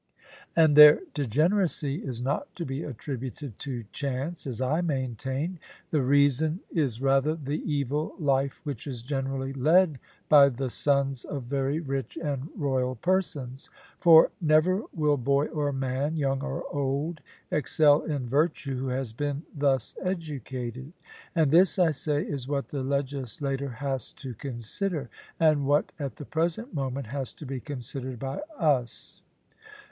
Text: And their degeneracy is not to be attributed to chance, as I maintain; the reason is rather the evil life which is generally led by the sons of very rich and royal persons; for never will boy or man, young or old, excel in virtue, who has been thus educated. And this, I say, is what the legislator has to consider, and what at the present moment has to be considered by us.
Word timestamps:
And 0.55 0.75
their 0.75 1.01
degeneracy 1.13 2.03
is 2.03 2.23
not 2.23 2.55
to 2.55 2.65
be 2.65 2.81
attributed 2.83 3.59
to 3.59 3.83
chance, 3.91 4.47
as 4.47 4.59
I 4.59 4.81
maintain; 4.81 5.59
the 5.91 6.01
reason 6.01 6.61
is 6.71 7.03
rather 7.03 7.35
the 7.35 7.61
evil 7.71 8.15
life 8.17 8.61
which 8.63 8.87
is 8.87 9.03
generally 9.03 9.53
led 9.53 9.99
by 10.27 10.49
the 10.49 10.71
sons 10.71 11.23
of 11.23 11.43
very 11.43 11.79
rich 11.79 12.17
and 12.17 12.49
royal 12.57 12.95
persons; 12.95 13.69
for 13.99 14.31
never 14.41 14.81
will 14.91 15.17
boy 15.17 15.45
or 15.49 15.71
man, 15.71 16.17
young 16.17 16.41
or 16.41 16.63
old, 16.75 17.21
excel 17.51 18.01
in 18.01 18.27
virtue, 18.27 18.79
who 18.79 18.87
has 18.87 19.13
been 19.13 19.43
thus 19.53 19.93
educated. 20.01 20.93
And 21.35 21.51
this, 21.51 21.77
I 21.77 21.91
say, 21.91 22.23
is 22.23 22.47
what 22.47 22.69
the 22.69 22.81
legislator 22.81 23.69
has 23.69 24.11
to 24.13 24.33
consider, 24.33 25.11
and 25.39 25.67
what 25.67 25.91
at 25.99 26.15
the 26.15 26.25
present 26.25 26.73
moment 26.73 27.05
has 27.05 27.35
to 27.35 27.45
be 27.45 27.59
considered 27.59 28.17
by 28.17 28.39
us. 28.57 29.21